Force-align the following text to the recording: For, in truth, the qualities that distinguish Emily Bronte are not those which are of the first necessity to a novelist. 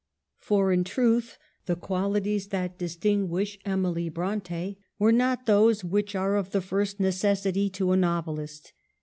For, 0.39 0.71
in 0.71 0.83
truth, 0.83 1.37
the 1.67 1.75
qualities 1.75 2.47
that 2.47 2.79
distinguish 2.79 3.59
Emily 3.65 4.09
Bronte 4.09 4.79
are 4.99 5.11
not 5.11 5.45
those 5.45 5.83
which 5.83 6.15
are 6.15 6.37
of 6.37 6.49
the 6.49 6.59
first 6.61 6.99
necessity 6.99 7.69
to 7.69 7.91
a 7.91 7.97
novelist. 7.97 8.73